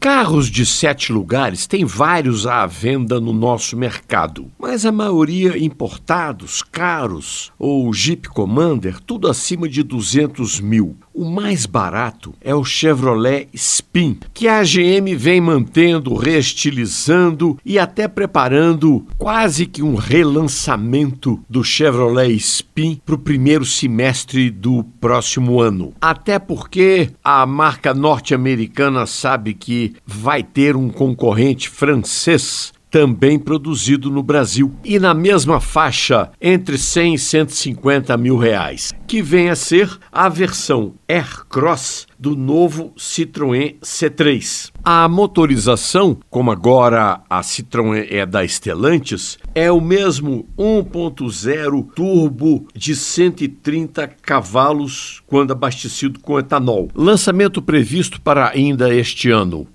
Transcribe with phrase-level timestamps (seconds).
[0.00, 6.62] Carros de sete lugares tem vários à venda no nosso mercado, mas a maioria importados,
[6.62, 10.96] caros ou Jeep Commander, tudo acima de 200 mil.
[11.20, 18.08] O mais barato é o Chevrolet Spin, que a GM vem mantendo, reestilizando e até
[18.08, 25.92] preparando quase que um relançamento do Chevrolet Spin para o primeiro semestre do próximo ano.
[26.00, 34.22] Até porque a marca norte-americana sabe que vai ter um concorrente francês também produzido no
[34.22, 39.88] Brasil, e na mesma faixa entre 100 e 150 mil reais, que vem a ser
[40.10, 44.70] a versão Aircross do novo Citroën C3.
[44.84, 52.94] A motorização, como agora a Citroën é da Stellantis, é o mesmo 1.0 turbo de
[52.94, 56.88] 130 cavalos quando abastecido com etanol.
[56.94, 59.66] Lançamento previsto para ainda este ano.